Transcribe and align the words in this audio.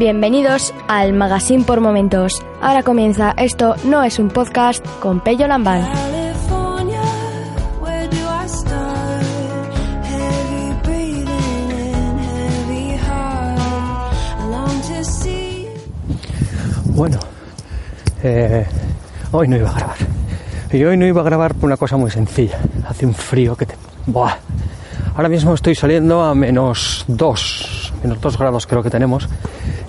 Bienvenidos 0.00 0.72
al 0.88 1.12
Magazine 1.12 1.62
por 1.62 1.82
Momentos. 1.82 2.42
Ahora 2.62 2.82
comienza 2.82 3.34
Esto 3.36 3.74
no 3.84 4.02
es 4.02 4.18
un 4.18 4.28
podcast 4.28 4.82
con 4.98 5.20
Pello 5.20 5.46
Lambán. 5.46 5.86
Bueno, 16.86 17.18
eh, 18.22 18.66
hoy 19.32 19.48
no 19.48 19.56
iba 19.56 19.68
a 19.68 19.74
grabar. 19.74 19.96
Y 20.72 20.82
hoy 20.82 20.96
no 20.96 21.04
iba 21.04 21.20
a 21.20 21.24
grabar 21.24 21.54
por 21.54 21.66
una 21.66 21.76
cosa 21.76 21.98
muy 21.98 22.10
sencilla. 22.10 22.58
Hace 22.88 23.04
un 23.04 23.12
frío 23.12 23.54
que 23.54 23.66
te... 23.66 23.74
Buah. 24.06 24.32
Ahora 25.14 25.28
mismo 25.28 25.52
estoy 25.52 25.74
saliendo 25.74 26.22
a 26.22 26.34
menos 26.34 27.04
2, 27.06 27.92
menos 28.02 28.18
2 28.18 28.38
grados 28.38 28.66
creo 28.66 28.82
que 28.82 28.88
tenemos. 28.88 29.28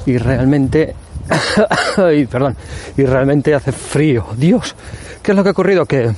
Y 0.05 0.17
realmente... 0.17 0.95
Perdón. 2.29 2.55
Y 2.97 3.03
realmente 3.05 3.53
hace 3.53 3.71
frío. 3.71 4.25
Dios. 4.37 4.75
¿Qué 5.21 5.31
es 5.31 5.37
lo 5.37 5.43
que 5.43 5.49
ha 5.49 5.51
ocurrido? 5.53 5.85
Que 5.85 6.11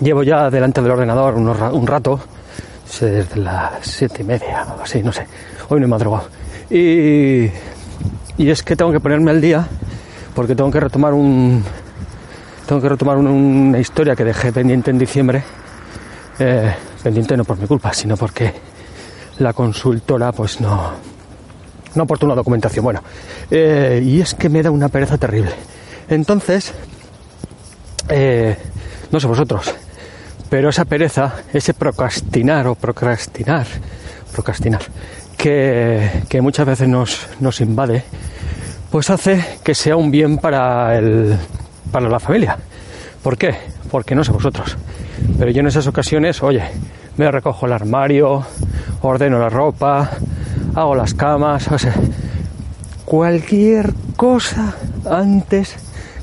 llevo 0.00 0.22
ya 0.22 0.48
delante 0.50 0.80
del 0.80 0.90
ordenador 0.92 1.34
unos 1.34 1.58
un 1.72 1.86
rato. 1.86 2.20
Desde 3.00 3.36
las 3.36 3.72
siete 3.82 4.22
y 4.22 4.24
media 4.24 4.66
o 4.78 4.82
así, 4.82 5.02
no 5.02 5.12
sé. 5.12 5.26
Hoy 5.68 5.80
no 5.80 5.86
he 5.86 5.88
madrugado. 5.88 6.28
Y, 6.70 7.44
y 8.38 8.50
es 8.50 8.62
que 8.62 8.76
tengo 8.76 8.92
que 8.92 9.00
ponerme 9.00 9.30
al 9.32 9.40
día 9.40 9.66
porque 10.34 10.54
tengo 10.54 10.70
que 10.70 10.80
retomar 10.80 11.12
un 11.12 11.62
tengo 12.66 12.80
que 12.80 12.88
retomar 12.88 13.16
un- 13.18 13.26
una 13.26 13.78
historia 13.78 14.16
que 14.16 14.24
dejé 14.24 14.52
pendiente 14.52 14.90
en 14.90 14.98
diciembre 14.98 15.42
Eh, 16.38 16.74
pendiente 17.02 17.36
no 17.36 17.44
por 17.44 17.58
mi 17.58 17.66
culpa 17.66 17.92
sino 17.92 18.16
porque 18.16 18.52
la 19.38 19.52
consultora 19.52 20.32
pues 20.32 20.60
no 20.60 20.92
no 21.94 22.04
aportó 22.04 22.26
una 22.26 22.34
documentación 22.34 22.84
bueno 22.84 23.02
eh, 23.50 24.02
y 24.04 24.20
es 24.20 24.34
que 24.34 24.48
me 24.48 24.62
da 24.62 24.70
una 24.70 24.88
pereza 24.88 25.18
terrible 25.18 25.52
entonces 26.08 26.72
eh, 28.08 28.56
no 29.10 29.20
sé 29.20 29.26
vosotros 29.26 29.74
pero 30.50 30.68
esa 30.68 30.84
pereza 30.84 31.34
ese 31.52 31.74
procrastinar 31.74 32.66
o 32.66 32.74
procrastinar 32.74 33.66
procrastinar 34.32 34.82
que, 35.36 36.22
que 36.28 36.40
muchas 36.40 36.66
veces 36.66 36.88
nos, 36.88 37.26
nos 37.40 37.60
invade 37.60 38.04
pues 38.94 39.10
hace 39.10 39.44
que 39.64 39.74
sea 39.74 39.96
un 39.96 40.12
bien 40.12 40.38
para, 40.38 40.96
el, 40.96 41.36
para 41.90 42.08
la 42.08 42.20
familia. 42.20 42.56
¿Por 43.24 43.36
qué? 43.36 43.52
Porque 43.90 44.14
no 44.14 44.22
sé 44.22 44.30
vosotros. 44.30 44.76
Pero 45.36 45.50
yo 45.50 45.62
en 45.62 45.66
esas 45.66 45.88
ocasiones, 45.88 46.40
oye, 46.44 46.62
me 47.16 47.28
recojo 47.28 47.66
el 47.66 47.72
armario, 47.72 48.46
ordeno 49.02 49.40
la 49.40 49.48
ropa, 49.48 50.12
hago 50.74 50.94
las 50.94 51.14
camas, 51.14 51.70
o 51.70 51.78
sea, 51.78 51.94
cualquier 53.04 53.94
cosa 54.16 54.74
antes 55.08 55.76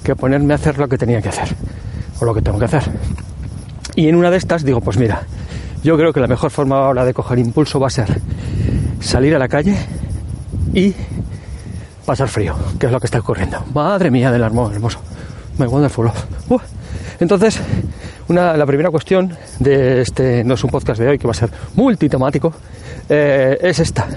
que 0.04 0.16
ponerme 0.16 0.54
a 0.54 0.56
hacer 0.56 0.78
lo 0.78 0.88
que 0.88 0.98
tenía 0.98 1.22
que 1.22 1.30
hacer, 1.30 1.56
o 2.20 2.26
lo 2.26 2.34
que 2.34 2.42
tengo 2.42 2.60
que 2.60 2.66
hacer. 2.66 2.84
Y 3.96 4.08
en 4.08 4.16
una 4.16 4.32
de 4.32 4.38
estas 4.38 4.64
digo, 4.64 4.82
pues 4.82 4.98
mira, 4.98 5.24
yo 5.84 5.98
creo 5.98 6.14
que 6.14 6.20
la 6.20 6.28
mejor 6.28 6.52
forma 6.52 6.78
ahora 6.78 7.06
de 7.06 7.14
coger 7.14 7.40
impulso 7.40 7.80
va 7.80 7.88
a 7.88 7.92
ser 7.92 8.22
salir 9.00 9.36
a 9.36 9.40
la 9.40 9.48
calle 9.48 9.78
y 10.74 10.94
pasar 12.06 12.28
frío, 12.28 12.56
que 12.80 12.86
es 12.88 12.92
lo 12.92 13.00
que 13.00 13.08
está 13.08 13.20
ocurriendo. 13.20 13.64
Madre 13.74 14.12
mía 14.12 14.32
del 14.32 14.42
hermoso, 14.42 14.74
hermoso. 14.74 15.00
My 15.58 15.66
wonderful. 15.66 16.12
Uh. 16.50 16.60
Entonces, 17.20 17.60
una, 18.28 18.56
la 18.56 18.66
primera 18.66 18.90
cuestión 18.90 19.36
de 19.60 20.02
este, 20.02 20.44
no 20.44 20.54
es 20.54 20.64
un 20.64 20.70
podcast 20.70 21.00
de 21.00 21.08
hoy, 21.08 21.18
que 21.18 21.28
va 21.28 21.32
a 21.32 21.36
ser 21.36 21.50
multitemático, 21.76 22.54
eh, 23.10 23.58
es 23.62 23.80
esta. 23.80 24.08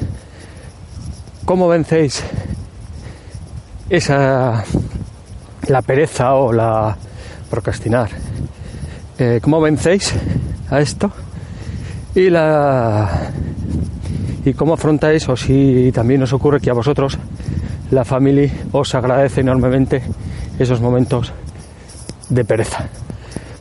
¿Cómo 1.45 1.69
vencéis 1.69 2.23
esa, 3.91 4.65
la 5.69 5.83
pereza 5.83 6.35
o 6.35 6.53
la 6.53 6.97
procrastinar? 7.51 8.11
Eh, 9.19 9.41
¿Cómo 9.43 9.61
vencéis 9.61 10.15
a 10.71 10.81
esto? 10.81 11.11
Y 12.15 12.31
la 12.31 13.31
y 14.45 14.53
cómo 14.53 14.75
afrontáis 14.75 15.29
o 15.29 15.37
si 15.37 15.91
también 15.93 16.23
os 16.23 16.33
ocurre 16.33 16.61
que 16.61 16.71
a 16.71 16.75
vosotros 16.75 17.19
la 17.91 18.05
familia 18.05 18.53
os 18.73 18.95
agradece 18.95 19.41
enormemente 19.41 20.03
esos 20.59 20.81
momentos 20.81 21.33
de 22.29 22.45
pereza. 22.45 22.89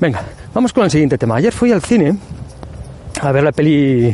Venga, 0.03 0.21
vamos 0.53 0.73
con 0.73 0.83
el 0.83 0.91
siguiente 0.91 1.17
tema. 1.17 1.37
Ayer 1.37 1.53
fui 1.53 1.71
al 1.71 1.81
cine 1.81 2.13
a 3.21 3.31
ver 3.31 3.41
la 3.41 3.53
peli 3.53 4.13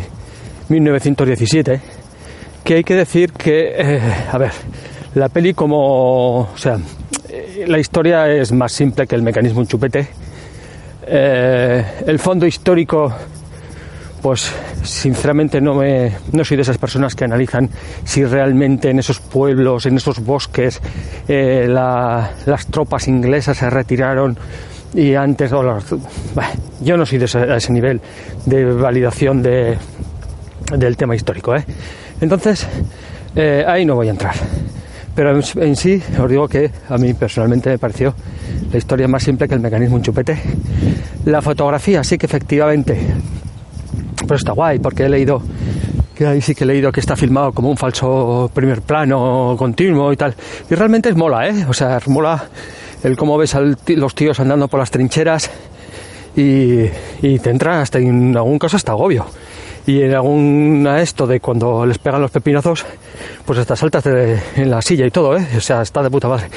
1917, 0.67 1.81
que 2.63 2.73
hay 2.75 2.83
que 2.83 2.93
decir 2.93 3.33
que, 3.33 3.73
eh, 3.75 3.99
a 4.31 4.37
ver, 4.37 4.51
la 5.15 5.29
peli 5.29 5.55
como, 5.55 6.41
o 6.41 6.49
sea, 6.57 6.77
la 7.65 7.79
historia 7.79 8.27
es 8.27 8.51
más 8.51 8.71
simple 8.71 9.07
que 9.07 9.15
el 9.15 9.23
mecanismo 9.23 9.61
un 9.61 9.65
chupete. 9.67 10.07
Eh, 11.07 11.83
el 12.05 12.19
fondo 12.19 12.45
histórico 12.45 13.11
pues 14.21 14.51
sinceramente 14.83 15.59
no 15.59 15.73
me 15.73 16.11
no 16.33 16.45
soy 16.45 16.57
de 16.57 16.61
esas 16.61 16.77
personas 16.77 17.15
que 17.15 17.23
analizan 17.23 17.67
si 18.03 18.23
realmente 18.25 18.91
en 18.91 18.99
esos 18.99 19.19
pueblos, 19.21 19.87
en 19.87 19.95
esos 19.97 20.19
bosques, 20.23 20.79
eh, 21.27 21.65
la- 21.67 22.29
las 22.45 22.67
tropas 22.67 23.07
inglesas 23.07 23.57
se 23.57 23.67
retiraron 23.71 24.37
y 24.93 25.15
antes 25.15 25.51
yo 26.81 26.97
no 26.97 27.05
soy 27.05 27.17
de 27.17 27.25
ese, 27.25 27.55
ese 27.55 27.71
nivel 27.71 28.01
de 28.45 28.65
validación 28.65 29.41
de, 29.41 29.77
del 30.77 30.97
tema 30.97 31.15
histórico, 31.15 31.55
¿eh? 31.55 31.63
Entonces 32.21 32.67
eh, 33.35 33.63
ahí 33.67 33.85
no 33.85 33.95
voy 33.95 34.07
a 34.07 34.11
entrar. 34.11 34.35
Pero 35.15 35.35
en, 35.35 35.43
en 35.61 35.75
sí 35.75 36.01
os 36.19 36.29
digo 36.29 36.47
que 36.47 36.71
a 36.89 36.97
mí 36.97 37.13
personalmente 37.13 37.69
me 37.69 37.77
pareció 37.77 38.13
la 38.71 38.77
historia 38.77 39.07
más 39.07 39.23
simple 39.23 39.47
que 39.47 39.55
el 39.55 39.59
mecanismo 39.59 39.97
un 39.97 40.01
chupete. 40.01 40.37
La 41.25 41.41
fotografía 41.41 42.03
sí 42.03 42.17
que 42.17 42.25
efectivamente 42.25 42.97
pero 44.29 44.35
está 44.35 44.51
guay 44.51 44.77
porque 44.77 45.05
he 45.05 45.09
leído 45.09 45.41
que 46.15 46.27
ahí 46.27 46.39
sí 46.39 46.53
que 46.53 46.63
he 46.63 46.67
leído 46.67 46.91
que 46.91 46.99
está 46.99 47.15
filmado 47.15 47.51
como 47.51 47.69
un 47.69 47.77
falso 47.77 48.49
primer 48.53 48.83
plano 48.83 49.55
continuo 49.57 50.13
y 50.13 50.17
tal 50.17 50.35
y 50.69 50.75
realmente 50.75 51.09
es 51.09 51.15
mola 51.15 51.47
eh 51.47 51.65
o 51.67 51.73
sea 51.73 51.99
mola 52.05 52.43
el 53.03 53.17
cómo 53.17 53.37
ves 53.37 53.55
a 53.55 53.61
los 53.61 54.15
tíos 54.15 54.39
andando 54.39 54.67
por 54.67 54.79
las 54.79 54.91
trincheras 54.91 55.49
y, 56.35 56.85
y 57.21 57.39
te 57.39 57.49
entra 57.49 57.81
hasta 57.81 57.99
en 57.99 58.35
algún 58.35 58.59
caso 58.59 58.77
hasta 58.77 58.91
agobio 58.91 59.25
y 59.85 60.01
en 60.01 60.13
alguna 60.13 61.01
esto 61.01 61.25
de 61.25 61.39
cuando 61.39 61.85
les 61.85 61.97
pegan 61.97 62.21
los 62.21 62.31
pepinazos 62.31 62.85
pues 63.45 63.59
hasta 63.59 63.75
saltas 63.75 64.05
en 64.05 64.69
la 64.69 64.81
silla 64.81 65.05
y 65.05 65.11
todo 65.11 65.35
eh 65.37 65.47
o 65.57 65.61
sea 65.61 65.81
está 65.81 66.03
de 66.03 66.09
puta 66.09 66.27
madre 66.27 66.49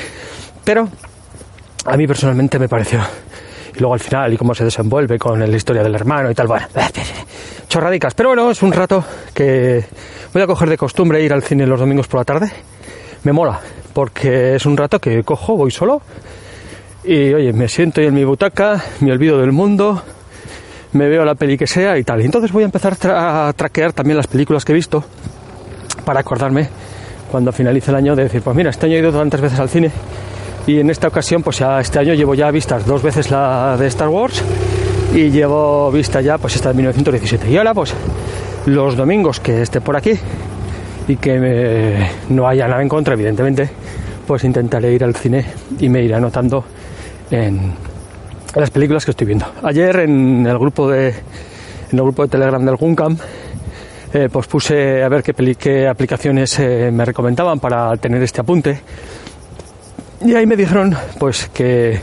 pero 0.65 0.89
a 1.87 1.97
mí 1.97 2.07
personalmente 2.07 2.59
me 2.59 2.69
pareció 2.69 3.01
y 3.75 3.79
luego 3.81 3.95
al 3.95 4.01
final 4.01 4.33
y 4.33 4.37
cómo 4.37 4.55
se 4.55 4.65
desenvuelve 4.65 5.19
con 5.19 5.39
la 5.39 5.57
historia 5.57 5.83
del 5.83 5.95
hermano 5.95 6.31
y 6.31 6.35
tal, 6.35 6.47
bueno, 6.47 6.67
chorradicas. 7.69 8.15
Pero 8.15 8.31
bueno, 8.31 8.51
es 8.51 8.63
un 8.63 8.73
rato 8.73 9.05
que 9.35 9.85
voy 10.33 10.43
a 10.43 10.47
coger 10.47 10.69
de 10.69 10.77
costumbre 10.77 11.23
ir 11.23 11.33
al 11.33 11.43
cine 11.43 11.67
los 11.67 11.81
domingos 11.81 12.07
por 12.07 12.21
la 12.21 12.25
tarde. 12.25 12.53
Me 13.25 13.33
mola, 13.33 13.61
porque 13.93 14.57
es 14.57 14.67
un 14.67 14.77
rato 14.77 14.99
que 14.99 15.23
cojo, 15.23 15.57
voy 15.57 15.71
solo 15.71 16.03
y 17.05 17.35
oye, 17.35 17.53
me 17.53 17.69
siento 17.69 18.01
en 18.01 18.15
mi 18.15 18.25
butaca, 18.25 18.83
me 19.01 19.13
olvido 19.13 19.39
del 19.39 19.53
mundo, 19.53 20.03
me 20.93 21.09
veo 21.09 21.25
la 21.25 21.35
peli 21.35 21.59
que 21.59 21.67
sea 21.67 21.99
y 21.99 22.05
tal. 22.05 22.21
Entonces 22.21 22.53
voy 22.53 22.63
a 22.63 22.67
empezar 22.67 22.97
a 23.05 23.53
traquear 23.57 23.93
también 23.93 24.17
las 24.17 24.27
películas 24.27 24.65
que 24.65 24.73
he 24.73 24.75
visto 24.75 25.05
para 26.05 26.21
acordarme 26.21 26.69
cuando 27.31 27.51
finalice 27.53 27.91
el 27.91 27.97
año 27.97 28.15
de 28.15 28.25
decir, 28.25 28.43
pues 28.43 28.57
mira, 28.57 28.71
este 28.71 28.87
año 28.87 28.97
he 28.97 28.99
ido 28.99 29.13
tantas 29.13 29.41
veces 29.41 29.59
al 29.59 29.69
cine 29.69 29.91
y 30.67 30.79
en 30.79 30.91
esta 30.91 31.09
ocasión, 31.09 31.43
pues 31.43 31.59
ya 31.59 31.81
este 31.81 31.99
año 31.99 32.15
llevo 32.15 32.35
ya 32.35 32.51
vistas 32.51 32.87
dos 32.87 33.03
veces 33.03 33.31
la 33.31 33.77
de 33.77 33.87
Star 33.89 34.09
Wars 34.09 34.43
y 35.13 35.31
llevo 35.31 35.91
vista 35.91 36.21
ya 36.21 36.39
pues 36.39 36.55
esta 36.55 36.69
de 36.69 36.75
1917. 36.77 37.51
Y 37.51 37.57
ahora 37.57 37.75
pues 37.75 37.95
los 38.67 38.97
domingos 38.97 39.41
que 39.41 39.63
esté 39.63 39.81
por 39.81 39.97
aquí 39.97 40.13
y 41.09 41.17
que 41.17 42.07
no 42.29 42.47
haya 42.47 42.69
nada 42.69 42.81
en 42.81 42.89
contra, 42.89 43.15
evidentemente, 43.15 43.69
pues 44.27 44.45
intentaré 44.45 44.93
ir 44.93 45.03
al 45.03 45.17
cine 45.17 45.45
y 45.81 45.89
me 45.89 46.03
iré 46.03 46.15
anotando 46.15 46.65
en, 47.33 47.73
las 48.55 48.71
películas 48.71 49.05
que 49.05 49.13
estoy 49.13 49.27
viendo. 49.27 49.47
Ayer 49.63 50.01
en 50.01 50.47
el 50.47 50.59
grupo 50.59 50.91
de 50.91 51.09
en 51.09 51.99
el 51.99 52.03
grupo 52.03 52.23
de 52.23 52.29
Telegram 52.29 52.65
del 52.65 52.77
Guncam 52.77 53.17
eh, 54.13 54.29
pues 54.31 54.47
puse 54.47 55.03
a 55.03 55.09
ver 55.09 55.23
qué, 55.23 55.89
aplicaciones 55.89 56.59
eh, 56.59 56.91
me 56.93 57.05
recomendaban 57.05 57.61
para 57.61 57.97
tener 57.97 58.23
este 58.23 58.41
apunte 58.43 58.81
y 60.25 60.35
ahí 60.35 60.47
me 60.47 60.57
dijeron 60.57 60.95
pues 61.19 61.49
que 61.49 62.01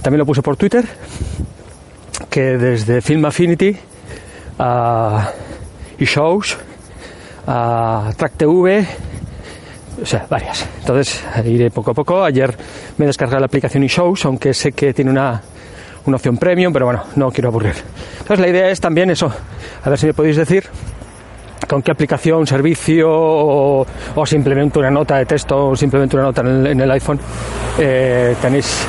también 0.00 0.20
lo 0.20 0.26
puse 0.26 0.42
por 0.42 0.56
Twitter 0.56 0.84
que 2.30 2.56
desde 2.56 3.02
Film 3.02 3.24
Affinity 3.24 3.76
a 4.58 5.30
eShows 5.98 6.56
a 7.46 8.12
Track 8.16 8.32
TV 8.36 8.86
o 10.00 10.06
sea, 10.06 10.26
varias. 10.28 10.68
Entonces 10.80 11.24
iré 11.44 11.70
poco 11.70 11.92
a 11.92 11.94
poco. 11.94 12.24
Ayer 12.24 12.54
me 12.98 13.06
descargué 13.06 13.38
la 13.38 13.46
aplicación 13.46 13.82
eShows, 13.84 14.24
aunque 14.24 14.54
sé 14.54 14.72
que 14.72 14.92
tiene 14.92 15.10
una, 15.10 15.40
una 16.06 16.16
opción 16.16 16.36
premium, 16.36 16.72
pero 16.72 16.86
bueno, 16.86 17.04
no 17.16 17.30
quiero 17.30 17.48
aburrir. 17.48 17.74
Entonces 18.12 18.40
la 18.40 18.48
idea 18.48 18.70
es 18.70 18.80
también 18.80 19.10
eso. 19.10 19.32
A 19.82 19.90
ver 19.90 19.98
si 19.98 20.06
me 20.06 20.14
podéis 20.14 20.36
decir 20.36 20.64
con 21.68 21.82
qué 21.82 21.92
aplicación, 21.92 22.46
servicio 22.46 23.08
o, 23.10 23.86
simplemente 24.26 24.78
una 24.78 24.90
nota 24.90 25.16
de 25.16 25.26
texto 25.26 25.68
o 25.68 25.76
simplemente 25.76 26.16
una 26.16 26.26
nota 26.26 26.42
en 26.42 26.48
el, 26.48 26.66
en 26.66 26.80
el 26.80 26.90
iPhone 26.90 27.18
eh, 27.78 28.36
tenéis 28.40 28.86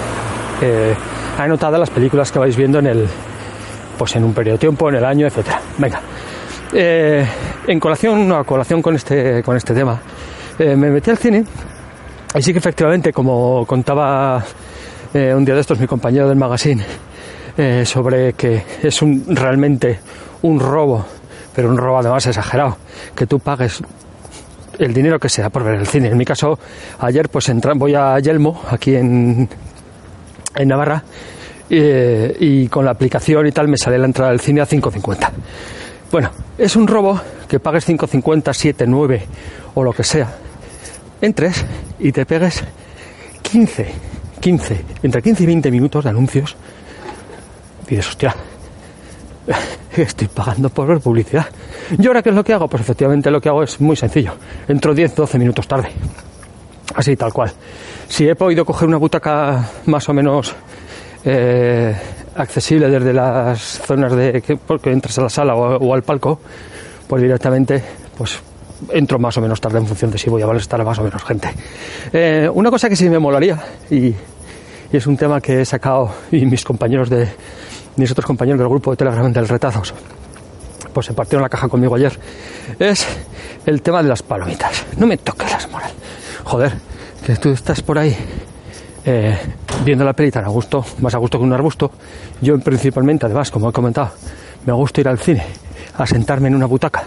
eh, 0.61 0.93
anotadas 1.37 1.79
las 1.79 1.89
películas 1.89 2.31
que 2.31 2.39
vais 2.39 2.55
viendo 2.55 2.79
en 2.79 2.87
el 2.87 3.07
pues 3.97 4.15
en 4.15 4.25
un 4.25 4.33
periodo 4.33 4.55
de 4.55 4.59
tiempo, 4.59 4.89
en 4.89 4.95
el 4.95 5.05
año, 5.05 5.25
etcétera. 5.25 5.61
Venga. 5.77 6.01
Eh, 6.73 7.25
en 7.67 7.79
colación, 7.79 8.27
no, 8.27 8.35
a 8.35 8.43
colación 8.43 8.81
con 8.81 8.95
este, 8.95 9.41
con 9.41 9.55
este 9.55 9.73
tema, 9.73 10.01
eh, 10.57 10.75
me 10.75 10.89
metí 10.89 11.09
al 11.09 11.17
cine 11.17 11.43
y 12.33 12.41
sí 12.41 12.53
que 12.53 12.59
efectivamente, 12.59 13.11
como 13.11 13.65
contaba 13.65 14.43
eh, 15.13 15.33
un 15.35 15.43
día 15.43 15.53
de 15.53 15.61
estos 15.61 15.79
mi 15.79 15.87
compañero 15.87 16.29
del 16.29 16.37
magazine, 16.37 16.83
eh, 17.57 17.83
sobre 17.85 18.33
que 18.33 18.63
es 18.81 19.01
un, 19.01 19.25
realmente 19.35 19.99
un 20.43 20.59
robo, 20.59 21.05
pero 21.53 21.69
un 21.69 21.77
robo 21.77 21.99
además 21.99 22.25
exagerado, 22.25 22.77
que 23.15 23.25
tú 23.25 23.39
pagues 23.39 23.81
el 24.79 24.93
dinero 24.93 25.19
que 25.19 25.29
sea 25.29 25.49
por 25.49 25.63
ver 25.63 25.75
el 25.75 25.87
cine. 25.87 26.09
En 26.09 26.17
mi 26.17 26.25
caso, 26.25 26.57
ayer 26.99 27.29
pues 27.29 27.49
entra, 27.49 27.73
voy 27.75 27.95
a 27.95 28.19
Yelmo, 28.19 28.61
aquí 28.69 28.95
en, 28.95 29.49
en 30.55 30.67
Navarra, 30.67 31.03
y 31.69 32.67
con 32.67 32.85
la 32.85 32.91
aplicación 32.91 33.47
y 33.47 33.51
tal 33.51 33.67
me 33.67 33.77
sale 33.77 33.97
la 33.97 34.05
entrada 34.05 34.31
del 34.31 34.39
cine 34.39 34.61
a 34.61 34.67
5.50. 34.67 35.29
Bueno, 36.11 36.29
es 36.57 36.75
un 36.75 36.87
robo 36.87 37.19
que 37.47 37.59
pagues 37.59 37.87
5.50, 37.87 38.53
7, 38.53 38.85
9 38.87 39.27
o 39.75 39.83
lo 39.83 39.93
que 39.93 40.03
sea. 40.03 40.33
Entres 41.21 41.63
y 41.99 42.11
te 42.11 42.25
pegues 42.25 42.63
15, 43.41 43.87
15, 44.39 44.85
entre 45.03 45.21
15 45.21 45.43
y 45.43 45.45
20 45.45 45.71
minutos 45.71 46.03
de 46.03 46.09
anuncios. 46.09 46.55
Y 47.85 47.91
dices, 47.91 48.09
hostia, 48.09 48.35
estoy 49.95 50.27
pagando 50.27 50.69
por 50.69 50.87
ver 50.87 50.99
publicidad. 50.99 51.45
¿Y 51.97 52.07
ahora 52.07 52.23
qué 52.23 52.29
es 52.29 52.35
lo 52.35 52.43
que 52.43 52.53
hago? 52.53 52.67
Pues 52.67 52.81
efectivamente 52.81 53.29
lo 53.29 53.39
que 53.39 53.49
hago 53.49 53.63
es 53.63 53.79
muy 53.79 53.95
sencillo. 53.95 54.33
Entro 54.67 54.93
10, 54.93 55.15
12 55.15 55.37
minutos 55.39 55.67
tarde. 55.67 55.89
Así, 56.95 57.15
tal 57.15 57.33
cual. 57.33 57.51
Si 58.07 58.27
he 58.27 58.35
podido 58.35 58.65
coger 58.65 58.87
una 58.87 58.97
butaca 58.97 59.69
más 59.85 60.07
o 60.09 60.13
menos 60.13 60.55
eh, 61.23 61.95
accesible 62.35 62.89
desde 62.89 63.13
las 63.13 63.59
zonas 63.59 64.15
de 64.15 64.41
que, 64.41 64.57
porque 64.57 64.91
entras 64.91 65.17
a 65.17 65.23
la 65.23 65.29
sala 65.29 65.55
o, 65.55 65.77
o 65.77 65.93
al 65.93 66.03
palco, 66.03 66.39
pues 67.07 67.21
directamente 67.21 67.83
pues 68.17 68.39
entro 68.91 69.19
más 69.19 69.37
o 69.37 69.41
menos 69.41 69.61
tarde 69.61 69.79
en 69.79 69.87
función 69.87 70.11
de 70.11 70.17
si 70.17 70.29
voy 70.29 70.41
a 70.41 70.47
molestar 70.47 70.79
a 70.81 70.83
más 70.83 70.99
o 70.99 71.03
menos 71.03 71.23
gente. 71.23 71.49
Eh, 72.13 72.49
una 72.53 72.69
cosa 72.69 72.89
que 72.89 72.95
sí 72.95 73.09
me 73.09 73.19
molaría 73.19 73.59
y, 73.89 74.07
y 74.07 74.15
es 74.91 75.07
un 75.07 75.17
tema 75.17 75.41
que 75.41 75.61
he 75.61 75.65
sacado 75.65 76.11
y 76.31 76.45
mis 76.45 76.63
compañeros 76.63 77.09
de 77.09 77.27
mis 77.97 78.11
otros 78.11 78.25
compañeros 78.25 78.59
del 78.59 78.69
grupo 78.69 78.91
de 78.91 78.97
Telegram 78.97 79.31
del 79.31 79.47
Retazos 79.47 79.93
pues 80.95 81.07
se 81.07 81.13
partieron 81.13 81.43
la 81.43 81.49
caja 81.49 81.67
conmigo 81.67 81.95
ayer 81.95 82.17
es 82.79 83.05
el 83.65 83.81
tema 83.81 84.01
de 84.01 84.07
las 84.07 84.23
palomitas. 84.23 84.85
No 84.97 85.05
me 85.05 85.17
toques 85.17 85.51
las 85.51 85.69
moral. 85.69 85.91
Joder 86.45 86.73
que 87.25 87.35
tú 87.35 87.49
estás 87.49 87.81
por 87.81 87.99
ahí 87.99 88.15
eh, 89.03 89.37
viendo 89.83 90.05
la 90.05 90.13
peli 90.13 90.31
tan 90.31 90.45
a 90.45 90.47
gusto 90.47 90.85
más 90.99 91.13
a 91.13 91.17
gusto 91.17 91.37
que 91.37 91.43
un 91.43 91.51
arbusto. 91.51 91.91
Yo 92.41 92.57
principalmente 92.59 93.25
además 93.25 93.51
como 93.51 93.69
he 93.69 93.73
comentado 93.73 94.11
me 94.65 94.71
gusta 94.71 95.01
ir 95.01 95.09
al 95.09 95.19
cine 95.19 95.43
a 95.97 96.07
sentarme 96.07 96.47
en 96.47 96.55
una 96.55 96.65
butaca 96.65 97.03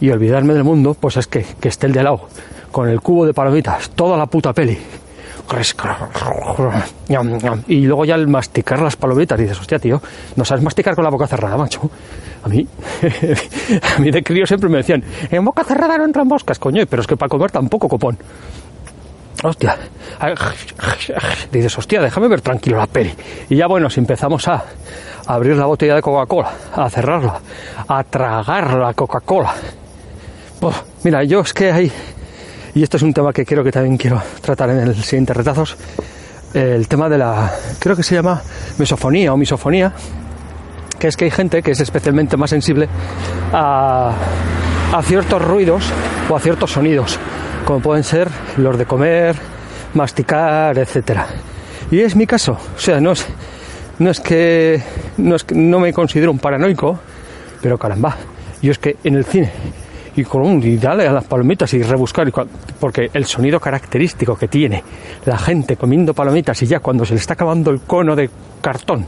y 0.00 0.10
olvidarme 0.10 0.54
del 0.54 0.64
mundo, 0.64 0.94
pues 0.98 1.16
es 1.16 1.26
que, 1.26 1.44
que 1.60 1.68
esté 1.68 1.86
el 1.86 1.92
de 1.92 2.02
lado, 2.02 2.28
con 2.70 2.88
el 2.88 3.00
cubo 3.00 3.26
de 3.26 3.34
palomitas, 3.34 3.90
toda 3.90 4.16
la 4.16 4.26
puta 4.26 4.52
peli. 4.52 4.78
Y 7.68 7.82
luego 7.82 8.04
ya 8.04 8.14
al 8.14 8.26
masticar 8.28 8.80
las 8.80 8.96
palomitas 8.96 9.38
dices, 9.38 9.60
hostia, 9.60 9.78
tío, 9.78 10.00
no 10.36 10.44
sabes 10.44 10.64
masticar 10.64 10.94
con 10.94 11.04
la 11.04 11.10
boca 11.10 11.26
cerrada, 11.26 11.56
macho. 11.56 11.90
A 12.42 12.48
mí, 12.48 12.66
a 13.96 13.98
mí 14.00 14.10
de 14.10 14.22
crío 14.22 14.46
siempre 14.46 14.68
me 14.68 14.78
decían, 14.78 15.04
en 15.30 15.44
boca 15.44 15.64
cerrada 15.64 15.98
no 15.98 16.04
entran 16.04 16.26
moscas, 16.26 16.58
coño, 16.58 16.84
pero 16.88 17.02
es 17.02 17.08
que 17.08 17.16
para 17.16 17.28
comer 17.28 17.50
tampoco, 17.50 17.88
copón. 17.88 18.16
Hostia, 19.42 19.76
dices, 21.52 21.76
hostia, 21.76 22.00
déjame 22.00 22.28
ver 22.28 22.40
tranquilo 22.40 22.78
la 22.78 22.86
peli. 22.86 23.12
Y 23.50 23.56
ya 23.56 23.66
bueno, 23.66 23.90
si 23.90 24.00
empezamos 24.00 24.48
a 24.48 24.64
abrir 25.26 25.56
la 25.56 25.66
botella 25.66 25.96
de 25.96 26.02
Coca-Cola, 26.02 26.50
a 26.74 26.88
cerrarla, 26.88 27.40
a 27.86 28.04
tragar 28.04 28.74
la 28.74 28.94
Coca-Cola. 28.94 29.54
Pues, 30.64 30.76
mira, 31.02 31.22
yo 31.24 31.40
es 31.40 31.52
que 31.52 31.70
hay, 31.70 31.92
y 32.74 32.82
esto 32.82 32.96
es 32.96 33.02
un 33.02 33.12
tema 33.12 33.34
que 33.34 33.44
creo 33.44 33.62
que 33.62 33.70
también 33.70 33.98
quiero 33.98 34.22
tratar 34.40 34.70
en 34.70 34.78
el 34.78 34.94
siguiente 34.94 35.34
retazos, 35.34 35.76
el 36.54 36.88
tema 36.88 37.10
de 37.10 37.18
la, 37.18 37.52
creo 37.78 37.94
que 37.94 38.02
se 38.02 38.14
llama 38.14 38.40
mesofonía 38.78 39.34
o 39.34 39.36
misofonía, 39.36 39.92
que 40.98 41.08
es 41.08 41.18
que 41.18 41.26
hay 41.26 41.30
gente 41.30 41.62
que 41.62 41.72
es 41.72 41.80
especialmente 41.80 42.38
más 42.38 42.48
sensible 42.48 42.88
a, 43.52 44.14
a 44.90 45.02
ciertos 45.02 45.42
ruidos 45.44 45.84
o 46.30 46.34
a 46.34 46.40
ciertos 46.40 46.72
sonidos, 46.72 47.18
como 47.66 47.80
pueden 47.80 48.02
ser 48.02 48.30
los 48.56 48.78
de 48.78 48.86
comer, 48.86 49.36
masticar, 49.92 50.78
etcétera. 50.78 51.26
Y 51.90 52.00
es 52.00 52.16
mi 52.16 52.26
caso, 52.26 52.52
o 52.74 52.80
sea, 52.80 53.02
no 53.02 53.12
es, 53.12 53.26
no 53.98 54.10
es 54.10 54.18
que 54.18 54.82
no 55.18 55.36
es 55.36 55.44
que 55.44 55.54
no 55.54 55.78
me 55.78 55.92
considero 55.92 56.30
un 56.30 56.38
paranoico, 56.38 56.98
pero 57.60 57.76
caramba, 57.76 58.16
yo 58.62 58.72
es 58.72 58.78
que 58.78 58.96
en 59.04 59.16
el 59.16 59.26
cine 59.26 59.52
y 60.16 60.24
con 60.24 60.60
dale 60.80 61.06
a 61.06 61.12
las 61.12 61.24
palomitas 61.24 61.72
y 61.74 61.82
rebuscar 61.82 62.30
porque 62.78 63.10
el 63.12 63.24
sonido 63.24 63.58
característico 63.58 64.36
que 64.36 64.48
tiene 64.48 64.82
la 65.26 65.38
gente 65.38 65.76
comiendo 65.76 66.14
palomitas 66.14 66.62
y 66.62 66.66
ya 66.66 66.80
cuando 66.80 67.04
se 67.04 67.14
le 67.14 67.20
está 67.20 67.34
acabando 67.34 67.70
el 67.70 67.80
cono 67.80 68.14
de 68.14 68.30
cartón 68.60 69.06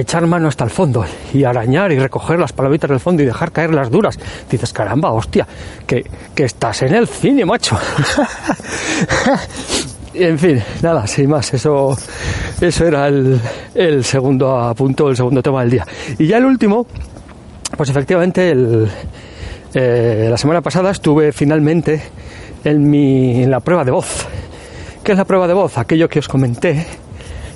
echar 0.00 0.26
mano 0.26 0.48
hasta 0.48 0.64
el 0.64 0.70
fondo 0.70 1.04
y 1.32 1.44
arañar 1.44 1.92
y 1.92 1.98
recoger 1.98 2.38
las 2.38 2.52
palomitas 2.52 2.90
del 2.90 3.00
fondo 3.00 3.22
y 3.22 3.26
dejar 3.26 3.52
caer 3.52 3.72
las 3.72 3.90
duras. 3.90 4.18
Dices, 4.50 4.72
caramba, 4.72 5.12
hostia, 5.12 5.46
que, 5.86 6.04
que 6.34 6.44
estás 6.44 6.82
en 6.82 6.94
el 6.94 7.06
cine, 7.06 7.44
macho. 7.44 7.78
en 10.14 10.38
fin, 10.38 10.62
nada, 10.82 11.06
sin 11.06 11.30
más, 11.30 11.54
eso, 11.54 11.96
eso 12.60 12.86
era 12.86 13.08
el, 13.08 13.40
el 13.74 14.04
segundo 14.04 14.58
apunto, 14.58 15.08
el 15.08 15.16
segundo 15.16 15.42
tema 15.42 15.60
del 15.60 15.70
día. 15.70 15.86
Y 16.18 16.26
ya 16.26 16.38
el 16.38 16.44
último, 16.44 16.86
pues 17.76 17.88
efectivamente, 17.90 18.50
el, 18.50 18.88
eh, 19.74 20.28
la 20.30 20.36
semana 20.36 20.60
pasada 20.60 20.90
estuve 20.90 21.32
finalmente 21.32 22.00
en, 22.64 22.88
mi, 22.88 23.44
la 23.46 23.60
prueba 23.60 23.84
de 23.84 23.90
voz. 23.90 24.26
¿Qué 25.02 25.12
es 25.12 25.18
la 25.18 25.24
prueba 25.24 25.46
de 25.46 25.54
voz? 25.54 25.76
Aquello 25.78 26.08
que 26.08 26.20
os 26.20 26.28
comenté 26.28 26.86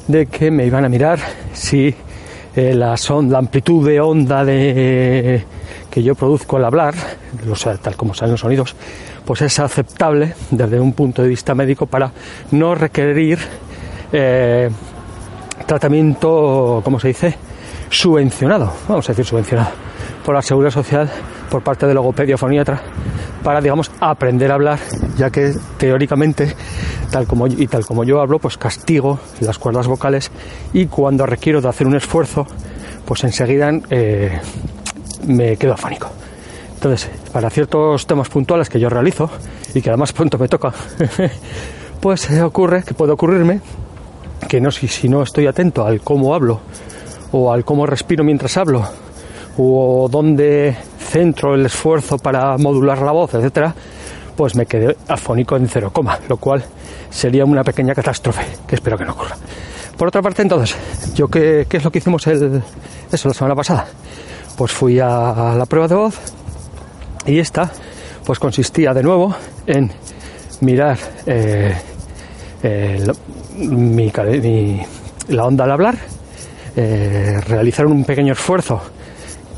de 0.06 0.26
que 0.26 0.50
me 0.50 0.66
iban 0.66 0.84
a 0.84 0.88
mirar 0.88 1.18
si 1.52 1.94
eh, 2.56 2.74
la, 2.74 2.96
amplitud 3.36 3.86
de 3.86 4.00
onda 4.00 4.44
que 4.44 6.02
yo 6.02 6.14
produzco 6.14 6.56
al 6.56 6.64
hablar, 6.64 6.94
tal 7.82 7.96
como 7.96 8.14
salen 8.14 8.32
los 8.32 8.40
sonidos, 8.40 8.74
pues 9.24 9.42
es 9.42 9.58
aceptable 9.58 10.34
desde 10.50 10.80
un 10.80 10.92
punto 10.94 11.22
de 11.22 11.28
vista 11.28 11.54
médico 11.54 11.86
para 11.86 12.10
no 12.50 12.74
requerir 12.74 13.38
eh, 14.12 14.70
tratamiento, 15.66 16.80
¿cómo 16.82 16.98
se 16.98 17.08
dice? 17.08 17.34
Subvencionado, 17.90 18.72
vamos 18.88 19.08
a 19.08 19.12
decir 19.12 19.24
subvencionado, 19.24 19.70
por 20.24 20.34
la 20.34 20.42
Seguridad 20.42 20.72
Social, 20.72 21.10
por 21.50 21.62
parte 21.62 21.86
de 21.86 21.94
logopedia 21.94 22.34
o 22.34 22.38
foniatra, 22.38 22.80
para, 23.42 23.60
digamos, 23.60 23.90
aprender 24.00 24.50
a 24.50 24.54
hablar, 24.54 24.78
ya 25.16 25.30
que 25.30 25.54
teóricamente, 25.78 26.54
tal 27.10 27.26
como, 27.26 27.46
y 27.46 27.66
tal 27.66 27.86
como 27.86 28.04
yo 28.04 28.20
hablo, 28.20 28.38
pues 28.38 28.58
castigo 28.58 29.18
las 29.40 29.58
cuerdas 29.58 29.86
vocales 29.86 30.30
y 30.72 30.86
cuando 30.86 31.26
requiero 31.26 31.60
de 31.60 31.68
hacer 31.68 31.86
un 31.86 31.96
esfuerzo, 31.96 32.46
pues 33.04 33.24
enseguida 33.24 33.70
eh, 33.90 34.38
me 35.26 35.56
quedo 35.56 35.74
afónico. 35.74 36.10
Entonces, 36.74 37.10
para 37.32 37.50
ciertos 37.50 38.06
temas 38.06 38.28
puntuales 38.28 38.68
que 38.68 38.78
yo 38.78 38.88
realizo 38.88 39.30
y 39.74 39.82
que 39.82 39.90
además 39.90 40.12
pronto 40.12 40.38
me 40.38 40.48
toca, 40.48 40.72
pues 42.00 42.30
ocurre 42.40 42.84
que 42.84 42.94
puede 42.94 43.12
ocurrirme 43.12 43.60
que 44.48 44.60
no 44.60 44.70
si, 44.70 44.86
si 44.86 45.08
no 45.08 45.22
estoy 45.22 45.46
atento 45.46 45.84
al 45.84 46.00
cómo 46.00 46.34
hablo 46.34 46.60
o 47.32 47.52
al 47.52 47.64
cómo 47.64 47.86
respiro 47.86 48.22
mientras 48.22 48.56
hablo 48.56 48.88
o 49.58 50.08
dónde 50.10 50.76
centro 50.98 51.54
el 51.54 51.66
esfuerzo 51.66 52.16
para 52.18 52.56
modular 52.58 53.02
la 53.02 53.12
voz, 53.12 53.34
etcétera, 53.34 53.74
pues 54.36 54.54
me 54.54 54.66
quedé 54.66 54.96
afónico 55.08 55.56
en 55.56 55.68
cero 55.68 55.90
coma, 55.92 56.18
lo 56.28 56.36
cual 56.36 56.64
sería 57.10 57.44
una 57.44 57.64
pequeña 57.64 57.94
catástrofe, 57.94 58.42
que 58.66 58.76
espero 58.76 58.96
que 58.96 59.04
no 59.04 59.12
ocurra. 59.12 59.36
Por 59.96 60.08
otra 60.08 60.22
parte, 60.22 60.42
entonces, 60.42 60.76
yo 61.14 61.26
qué, 61.28 61.66
es 61.68 61.84
lo 61.84 61.90
que 61.90 61.98
hicimos 61.98 62.24
el, 62.28 62.62
eso 63.10 63.28
la 63.28 63.34
semana 63.34 63.56
pasada, 63.56 63.86
pues 64.56 64.70
fui 64.70 65.00
a, 65.00 65.54
la 65.58 65.66
prueba 65.66 65.88
de 65.88 65.94
voz 65.96 66.18
y 67.26 67.40
esta, 67.40 67.68
pues 68.24 68.38
consistía 68.38 68.94
de 68.94 69.02
nuevo 69.02 69.34
en 69.66 69.90
mirar 70.60 70.98
eh, 71.26 71.74
cale- 74.12 74.40
mi- 74.40 74.82
la 75.28 75.44
onda 75.46 75.64
al 75.64 75.72
hablar, 75.72 75.96
eh, 76.76 77.40
realizar 77.48 77.86
un 77.86 78.04
pequeño 78.04 78.34
esfuerzo 78.34 78.80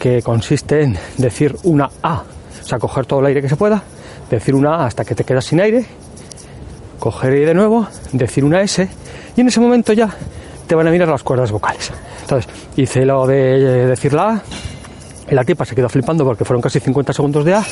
que 0.01 0.23
consiste 0.23 0.83
en 0.83 0.99
decir 1.19 1.55
una 1.63 1.89
A, 2.03 2.25
o 2.61 2.67
sea, 2.67 2.79
coger 2.79 3.07
todo 3.07 3.21
el 3.21 3.27
aire 3.27 3.43
que 3.43 3.49
se 3.49 3.57
pueda, 3.57 3.83
decir 4.29 4.55
una 4.55 4.77
A 4.77 4.87
hasta 4.87 5.05
que 5.05 5.15
te 5.15 5.23
quedas 5.23 5.45
sin 5.45 5.61
aire, 5.61 5.85
coger 6.99 7.47
de 7.47 7.55
nuevo, 7.55 7.87
decir 8.13 8.45
una 8.45 8.63
S, 8.63 8.89
y 9.37 9.41
en 9.41 9.49
ese 9.49 9.61
momento 9.61 9.93
ya 9.93 10.09
te 10.67 10.75
van 10.75 10.89
a 10.89 10.91
mirar 10.91 11.09
las 11.09 11.23
cuerdas 11.23 11.53
vocales. 11.53 11.93
Entonces, 12.23 12.51
hice 12.77 13.05
lo 13.05 13.27
de 13.27 13.57
eh, 13.57 13.87
decir 13.87 14.15
la 14.15 14.31
A, 14.31 14.43
y 15.31 15.35
la 15.35 15.45
tipa 15.45 15.65
se 15.65 15.75
quedó 15.75 15.89
flipando 15.89 16.25
porque 16.25 16.45
fueron 16.45 16.63
casi 16.63 16.81
50 16.81 17.13
segundos 17.13 17.45
de 17.45 17.55
A, 17.55 17.65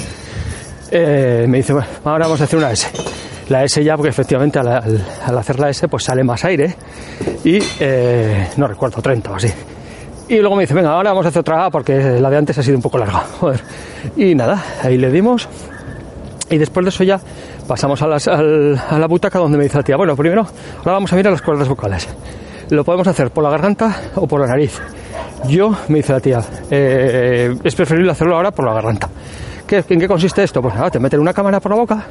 eh, 0.90 1.46
me 1.48 1.58
dice, 1.58 1.72
bueno, 1.72 1.88
ahora 2.04 2.26
vamos 2.26 2.40
a 2.40 2.44
hacer 2.44 2.58
una 2.58 2.70
S. 2.70 2.88
La 3.48 3.64
S 3.64 3.82
ya, 3.82 3.96
porque 3.96 4.10
efectivamente 4.10 4.58
al 4.58 5.38
hacer 5.38 5.58
la 5.58 5.70
S, 5.70 5.88
pues 5.88 6.04
sale 6.04 6.22
más 6.22 6.44
aire 6.44 6.76
y 7.44 7.58
eh, 7.80 8.48
no 8.58 8.68
recuerdo, 8.68 9.00
30 9.00 9.30
o 9.30 9.34
así. 9.34 9.48
Y 10.28 10.38
luego 10.38 10.56
me 10.56 10.62
dice, 10.64 10.74
venga, 10.74 10.90
ahora 10.92 11.10
vamos 11.10 11.24
a 11.26 11.30
hacer 11.30 11.40
otra 11.40 11.64
A 11.64 11.70
porque 11.70 12.20
la 12.20 12.28
de 12.28 12.36
antes 12.36 12.58
ha 12.58 12.62
sido 12.62 12.76
un 12.76 12.82
poco 12.82 12.98
larga. 12.98 13.22
Y 14.16 14.34
nada, 14.34 14.62
ahí 14.82 14.96
le 14.96 15.10
dimos. 15.10 15.48
Y 16.50 16.56
después 16.58 16.84
de 16.84 16.90
eso 16.90 17.02
ya 17.04 17.20
pasamos 17.66 18.00
a, 18.02 18.06
las- 18.06 18.28
a 18.28 18.38
la 18.98 19.06
butaca 19.08 19.38
donde 19.38 19.58
me 19.58 19.64
dice 19.64 19.76
la 19.78 19.82
tía, 19.82 19.96
bueno, 19.96 20.14
primero, 20.16 20.42
ahora 20.78 20.92
vamos 20.92 21.12
a 21.12 21.16
mirar 21.16 21.32
las 21.32 21.42
cuerdas 21.42 21.68
vocales. 21.68 22.08
Lo 22.70 22.84
podemos 22.84 23.06
hacer 23.08 23.30
por 23.30 23.42
la 23.44 23.50
garganta 23.50 23.96
o 24.14 24.26
por 24.26 24.40
la 24.40 24.46
nariz. 24.46 24.78
Yo, 25.48 25.70
me 25.88 25.96
dice 25.96 26.12
la 26.12 26.20
tía, 26.20 26.40
eh, 26.70 27.54
es 27.64 27.74
preferible 27.74 28.12
hacerlo 28.12 28.36
ahora 28.36 28.50
por 28.50 28.64
la 28.66 28.74
garganta. 28.74 29.08
¿Qué, 29.66 29.84
¿En 29.88 29.98
qué 30.00 30.08
consiste 30.08 30.42
esto? 30.42 30.60
Pues 30.62 30.74
nada, 30.74 30.90
te 30.90 30.98
meten 30.98 31.20
una 31.20 31.32
cámara 31.32 31.60
por 31.60 31.72
la 31.72 31.76
boca 31.78 32.06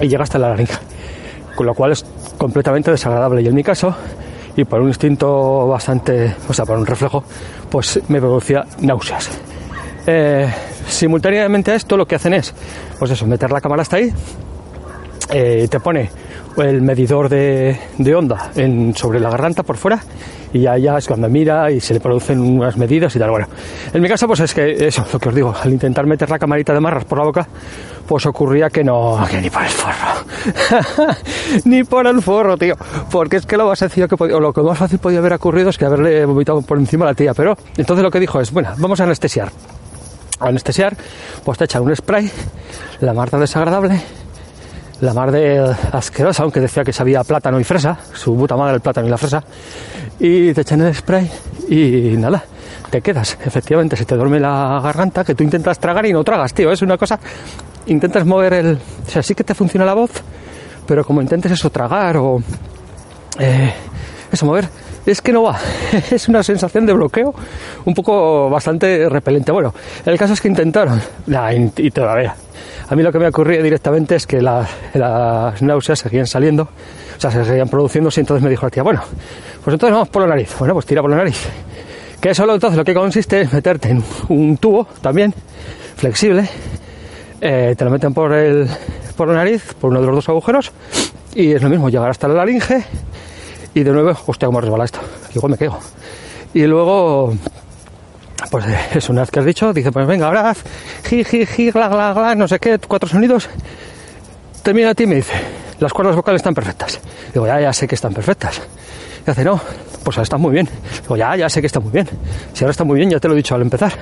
y 0.00 0.08
llega 0.08 0.22
hasta 0.22 0.38
la 0.38 0.48
laringe. 0.50 0.74
Con 1.54 1.66
lo 1.66 1.74
cual 1.74 1.92
es 1.92 2.04
completamente 2.38 2.90
desagradable. 2.90 3.42
Y 3.42 3.48
en 3.48 3.54
mi 3.54 3.62
caso, 3.62 3.94
y 4.56 4.64
por 4.64 4.80
un 4.80 4.88
instinto 4.88 5.66
bastante, 5.68 6.34
o 6.48 6.52
sea, 6.52 6.64
por 6.64 6.78
un 6.78 6.86
reflejo, 6.86 7.24
pues 7.70 8.00
me 8.08 8.20
producía 8.20 8.64
náuseas. 8.80 9.30
Eh, 10.06 10.52
simultáneamente 10.86 11.70
a 11.72 11.74
esto 11.74 11.96
lo 11.96 12.06
que 12.06 12.16
hacen 12.16 12.34
es, 12.34 12.54
pues 12.98 13.10
eso, 13.10 13.26
meter 13.26 13.50
la 13.50 13.60
cámara 13.60 13.82
hasta 13.82 13.96
ahí, 13.96 14.12
eh, 15.32 15.68
te 15.70 15.80
pone 15.80 16.10
el 16.56 16.82
medidor 16.82 17.28
de, 17.28 17.78
de 17.98 18.14
onda 18.14 18.50
en, 18.56 18.94
sobre 18.94 19.20
la 19.20 19.30
garganta 19.30 19.62
por 19.62 19.76
fuera 19.76 20.02
y 20.52 20.62
ya 20.62 20.98
es 20.98 21.06
cuando 21.06 21.28
mira 21.28 21.70
y 21.70 21.80
se 21.80 21.94
le 21.94 22.00
producen 22.00 22.40
unas 22.40 22.76
medidas 22.76 23.14
y 23.14 23.18
tal. 23.18 23.30
Bueno, 23.30 23.46
en 23.92 24.02
mi 24.02 24.08
caso 24.08 24.26
pues 24.26 24.40
es 24.40 24.54
que 24.54 24.86
eso, 24.86 25.04
lo 25.12 25.18
que 25.18 25.28
os 25.28 25.34
digo, 25.34 25.54
al 25.62 25.72
intentar 25.72 26.06
meter 26.06 26.28
la 26.28 26.38
camarita 26.38 26.72
de 26.72 26.80
marras 26.80 27.04
por 27.04 27.18
la 27.18 27.24
boca, 27.24 27.46
pues 28.06 28.26
ocurría 28.26 28.68
que 28.70 28.82
no, 28.82 29.24
que 29.30 29.40
ni 29.40 29.50
por 29.50 29.62
el 29.62 29.68
forro. 29.68 31.14
ni 31.64 31.84
por 31.84 32.06
el 32.06 32.20
forro, 32.20 32.56
tío. 32.56 32.74
Porque 33.10 33.36
es 33.36 33.46
que 33.46 33.56
lo 33.56 33.66
más 33.66 33.78
sencillo 33.78 34.08
que 34.08 34.16
podía, 34.16 34.36
o 34.36 34.40
lo 34.40 34.52
que 34.52 34.62
más 34.62 34.78
fácil 34.78 34.98
podía 34.98 35.20
haber 35.20 35.34
ocurrido 35.34 35.70
es 35.70 35.78
que 35.78 35.84
haberle 35.84 36.24
vomitado 36.26 36.62
por 36.62 36.78
encima 36.78 37.04
a 37.04 37.08
la 37.08 37.14
tía. 37.14 37.34
Pero 37.34 37.56
entonces 37.76 38.02
lo 38.02 38.10
que 38.10 38.18
dijo 38.18 38.40
es, 38.40 38.50
bueno, 38.50 38.70
vamos 38.78 39.00
a 39.00 39.04
anestesiar. 39.04 39.50
A 40.40 40.48
anestesiar, 40.48 40.96
pues 41.44 41.58
te 41.58 41.64
echan 41.66 41.82
un 41.82 41.94
spray, 41.94 42.30
la 43.00 43.12
marta 43.12 43.38
desagradable, 43.38 44.02
la 45.00 45.14
mar 45.14 45.30
de 45.32 45.74
asquerosa, 45.92 46.42
aunque 46.42 46.60
decía 46.60 46.84
que 46.84 46.92
sabía 46.92 47.24
plátano 47.24 47.58
y 47.58 47.64
fresa, 47.64 47.98
su 48.12 48.36
puta 48.36 48.56
madre 48.56 48.74
el 48.74 48.80
plátano 48.80 49.06
y 49.06 49.10
la 49.10 49.18
fresa, 49.18 49.42
y 50.18 50.52
te 50.52 50.60
echan 50.60 50.82
el 50.82 50.94
spray 50.94 51.30
y 51.68 52.16
nada, 52.16 52.44
te 52.90 53.00
quedas, 53.00 53.38
efectivamente, 53.44 53.96
se 53.96 54.04
te 54.04 54.16
duerme 54.16 54.40
la 54.40 54.80
garganta, 54.82 55.24
que 55.24 55.34
tú 55.34 55.44
intentas 55.44 55.78
tragar 55.78 56.04
y 56.06 56.12
no 56.12 56.22
tragas, 56.24 56.52
tío, 56.52 56.70
es 56.70 56.82
una 56.82 56.98
cosa, 56.98 57.18
intentas 57.86 58.26
mover 58.26 58.52
el, 58.52 58.78
o 59.06 59.10
sea, 59.10 59.22
sí 59.22 59.34
que 59.34 59.44
te 59.44 59.54
funciona 59.54 59.86
la 59.86 59.94
voz, 59.94 60.10
pero 60.86 61.04
como 61.04 61.22
intentes 61.22 61.52
eso 61.52 61.70
tragar 61.70 62.16
o 62.16 62.38
eh, 63.38 63.72
eso 64.30 64.44
mover, 64.44 64.68
es 65.10 65.20
que 65.20 65.32
no 65.32 65.42
va, 65.44 65.58
es 66.10 66.28
una 66.28 66.42
sensación 66.42 66.86
de 66.86 66.92
bloqueo 66.92 67.34
un 67.84 67.94
poco 67.94 68.48
bastante 68.50 69.08
repelente. 69.08 69.52
Bueno, 69.52 69.74
el 70.06 70.18
caso 70.18 70.32
es 70.34 70.40
que 70.40 70.48
intentaron, 70.48 71.00
y 71.76 71.90
todavía. 71.90 72.34
A 72.88 72.96
mí 72.96 73.02
lo 73.02 73.12
que 73.12 73.18
me 73.18 73.28
ocurría 73.28 73.62
directamente 73.62 74.16
es 74.16 74.26
que 74.26 74.42
la- 74.42 74.66
las 74.94 75.62
náuseas 75.62 75.98
seguían 76.00 76.26
saliendo, 76.26 76.64
o 76.64 77.20
sea, 77.20 77.30
se 77.30 77.44
seguían 77.44 77.68
produciendo, 77.68 78.10
y 78.14 78.20
entonces 78.20 78.42
me 78.42 78.50
dijo 78.50 78.66
la 78.66 78.70
tía, 78.70 78.82
bueno, 78.82 79.02
pues 79.62 79.74
entonces 79.74 79.92
vamos 79.94 80.08
por 80.08 80.22
la 80.22 80.28
nariz. 80.28 80.54
Bueno, 80.58 80.74
pues 80.74 80.86
tira 80.86 81.00
por 81.00 81.10
la 81.10 81.18
nariz. 81.18 81.38
Que 82.20 82.30
eso 82.30 82.42
entonces 82.52 82.76
lo 82.76 82.84
que 82.84 82.92
consiste 82.92 83.40
es 83.42 83.52
meterte 83.52 83.90
en 83.90 84.02
un 84.28 84.56
tubo 84.58 84.86
también, 85.00 85.32
flexible, 85.96 86.48
eh, 87.40 87.74
te 87.78 87.84
lo 87.84 87.90
meten 87.90 88.12
por, 88.12 88.32
el, 88.34 88.68
por 89.16 89.28
la 89.28 89.34
nariz, 89.34 89.74
por 89.80 89.90
uno 89.90 90.00
de 90.00 90.06
los 90.06 90.16
dos 90.16 90.28
agujeros, 90.28 90.72
y 91.34 91.52
es 91.52 91.62
lo 91.62 91.70
mismo, 91.70 91.88
llegar 91.88 92.10
hasta 92.10 92.28
la 92.28 92.34
laringe, 92.34 92.84
y 93.74 93.82
de 93.82 93.92
nuevo, 93.92 94.16
hostia, 94.26 94.46
cómo 94.46 94.60
resbala 94.60 94.84
esto, 94.84 95.00
igual 95.34 95.52
me 95.52 95.58
quedo. 95.58 95.78
Y 96.52 96.66
luego, 96.66 97.34
pues 98.50 98.66
eh, 98.66 98.78
eso, 98.94 99.12
una 99.12 99.22
vez 99.22 99.30
que 99.30 99.40
has 99.40 99.46
dicho, 99.46 99.72
dice, 99.72 99.92
pues 99.92 100.06
venga, 100.06 100.26
ahora 100.26 100.50
haz 100.50 100.64
ji, 101.08 101.24
ji, 101.24 101.70
gla, 101.70 101.88
gla, 101.88 102.12
gla, 102.12 102.34
no 102.34 102.48
sé 102.48 102.58
qué, 102.58 102.78
cuatro 102.78 103.08
sonidos. 103.08 103.48
Termina 104.62 104.90
a 104.90 104.94
ti 104.94 105.04
y 105.04 105.06
me 105.06 105.14
dice, 105.16 105.34
las 105.78 105.92
cuerdas 105.92 106.16
vocales 106.16 106.40
están 106.40 106.54
perfectas. 106.54 107.00
Digo, 107.32 107.46
ya, 107.46 107.60
ya 107.60 107.72
sé 107.72 107.86
que 107.86 107.94
están 107.94 108.12
perfectas. 108.12 108.60
Y 109.26 109.30
hace, 109.30 109.44
no, 109.44 109.60
pues 110.04 110.16
ahora 110.16 110.24
están 110.24 110.40
muy 110.40 110.52
bien. 110.52 110.68
Digo, 111.02 111.16
ya, 111.16 111.36
ya 111.36 111.48
sé 111.48 111.60
que 111.60 111.66
están 111.66 111.82
muy 111.82 111.92
bien. 111.92 112.08
Si 112.52 112.64
ahora 112.64 112.72
está 112.72 112.84
muy 112.84 112.98
bien, 112.98 113.10
ya 113.10 113.20
te 113.20 113.28
lo 113.28 113.34
he 113.34 113.36
dicho 113.36 113.54
al 113.54 113.62
empezar. 113.62 113.92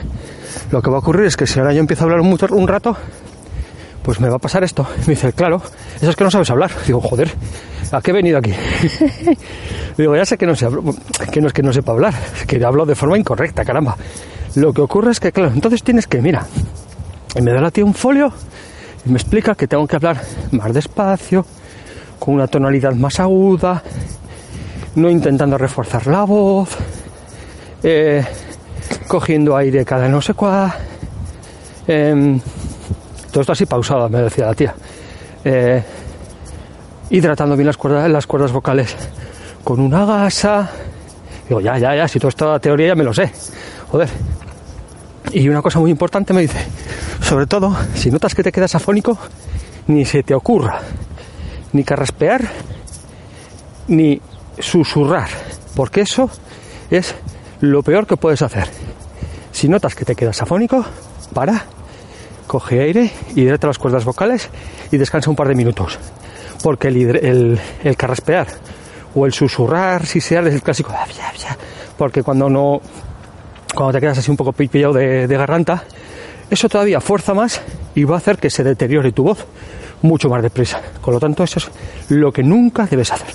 Lo 0.70 0.80
que 0.80 0.90
va 0.90 0.96
a 0.96 1.00
ocurrir 1.00 1.26
es 1.26 1.36
que 1.36 1.46
si 1.46 1.58
ahora 1.58 1.72
yo 1.72 1.80
empiezo 1.80 2.04
a 2.04 2.06
hablar 2.06 2.22
mucho, 2.22 2.46
un 2.50 2.66
rato, 2.66 2.96
pues 4.02 4.20
me 4.20 4.28
va 4.28 4.36
a 4.36 4.38
pasar 4.38 4.64
esto. 4.64 4.86
Me 5.00 5.14
dice, 5.14 5.32
claro, 5.32 5.62
eso 5.96 6.10
es 6.10 6.16
que 6.16 6.24
no 6.24 6.30
sabes 6.30 6.50
hablar. 6.50 6.70
Digo, 6.86 7.00
joder, 7.00 7.30
¿a 7.92 8.00
qué 8.00 8.10
he 8.10 8.14
venido 8.14 8.38
aquí? 8.38 8.52
Digo, 9.96 10.16
ya 10.16 10.24
sé 10.24 10.38
que 10.38 10.46
no, 10.46 10.54
sé, 10.54 10.68
que 11.32 11.40
no 11.40 11.48
es 11.48 11.52
que 11.52 11.62
no 11.62 11.72
sepa 11.72 11.92
hablar, 11.92 12.14
que 12.46 12.64
hablo 12.64 12.86
de 12.86 12.94
forma 12.94 13.18
incorrecta, 13.18 13.64
caramba. 13.64 13.96
Lo 14.54 14.72
que 14.72 14.80
ocurre 14.80 15.10
es 15.10 15.20
que, 15.20 15.32
claro, 15.32 15.52
entonces 15.52 15.82
tienes 15.82 16.06
que, 16.06 16.20
mira, 16.22 16.46
y 17.34 17.42
me 17.42 17.52
da 17.52 17.60
la 17.60 17.70
tía 17.70 17.84
un 17.84 17.94
folio 17.94 18.32
y 19.04 19.10
me 19.10 19.16
explica 19.18 19.54
que 19.54 19.66
tengo 19.66 19.86
que 19.86 19.96
hablar 19.96 20.20
más 20.52 20.72
despacio, 20.72 21.44
con 22.18 22.34
una 22.34 22.46
tonalidad 22.46 22.92
más 22.94 23.20
aguda, 23.20 23.82
no 24.94 25.10
intentando 25.10 25.58
reforzar 25.58 26.06
la 26.06 26.24
voz, 26.24 26.70
eh, 27.82 28.24
cogiendo 29.06 29.56
aire 29.56 29.84
cada 29.84 30.08
no 30.08 30.20
sé 30.20 30.34
cuál. 30.34 30.72
em, 31.86 32.40
todo 33.38 33.42
esto 33.42 33.52
así 33.52 33.66
pausado, 33.66 34.08
me 34.08 34.22
decía 34.22 34.46
la 34.46 34.54
tía. 34.54 34.74
Eh, 35.44 35.80
hidratando 37.10 37.54
bien 37.54 37.68
las 37.68 37.76
cuerdas, 37.76 38.10
las 38.10 38.26
cuerdas 38.26 38.50
vocales 38.50 38.96
con 39.62 39.78
una 39.78 40.04
gasa. 40.04 40.68
Digo, 41.48 41.60
ya, 41.60 41.78
ya, 41.78 41.94
ya, 41.94 42.08
si 42.08 42.18
toda 42.18 42.30
esta 42.30 42.58
teoría 42.58 42.88
ya 42.88 42.94
me 42.96 43.04
lo 43.04 43.14
sé. 43.14 43.30
Joder. 43.92 44.08
Y 45.30 45.48
una 45.48 45.62
cosa 45.62 45.78
muy 45.78 45.92
importante 45.92 46.32
me 46.32 46.40
dice, 46.40 46.58
sobre 47.20 47.46
todo, 47.46 47.76
si 47.94 48.10
notas 48.10 48.34
que 48.34 48.42
te 48.42 48.50
quedas 48.50 48.74
afónico, 48.74 49.16
ni 49.86 50.04
se 50.04 50.24
te 50.24 50.34
ocurra 50.34 50.80
ni 51.72 51.84
carraspear, 51.84 52.42
ni 53.86 54.20
susurrar, 54.58 55.28
porque 55.76 56.00
eso 56.00 56.28
es 56.90 57.14
lo 57.60 57.84
peor 57.84 58.04
que 58.08 58.16
puedes 58.16 58.42
hacer. 58.42 58.68
Si 59.52 59.68
notas 59.68 59.94
que 59.94 60.04
te 60.04 60.16
quedas 60.16 60.42
afónico, 60.42 60.84
para, 61.32 61.66
coge 62.48 62.80
aire, 62.80 63.12
hidrata 63.36 63.68
las 63.68 63.78
cuerdas 63.78 64.04
vocales 64.04 64.48
y 64.90 64.96
descansa 64.96 65.30
un 65.30 65.36
par 65.36 65.46
de 65.46 65.54
minutos. 65.54 65.98
Porque 66.62 66.88
el, 66.88 67.60
carraspear 67.96 68.48
o 69.14 69.26
el 69.26 69.32
susurrar, 69.32 70.04
si 70.06 70.20
sea, 70.20 70.40
es 70.40 70.54
el 70.54 70.62
clásico. 70.62 70.92
"Ah, 70.92 71.06
ya, 71.16 71.32
ya", 71.38 71.56
Porque 71.96 72.24
cuando 72.24 72.50
no, 72.50 72.80
cuando 73.74 73.92
te 73.92 74.00
quedas 74.00 74.18
así 74.18 74.30
un 74.30 74.36
poco 74.36 74.52
pillado 74.52 74.92
de, 74.94 75.28
de 75.28 75.36
garganta, 75.36 75.84
eso 76.50 76.68
todavía 76.68 77.00
fuerza 77.00 77.34
más 77.34 77.60
y 77.94 78.02
va 78.04 78.16
a 78.16 78.18
hacer 78.18 78.38
que 78.38 78.50
se 78.50 78.64
deteriore 78.64 79.12
tu 79.12 79.22
voz 79.22 79.46
mucho 80.02 80.28
más 80.28 80.42
deprisa. 80.42 80.80
Con 81.00 81.14
lo 81.14 81.20
tanto, 81.20 81.44
eso 81.44 81.58
es 81.58 81.70
lo 82.10 82.32
que 82.32 82.42
nunca 82.42 82.86
debes 82.86 83.12
hacer. 83.12 83.28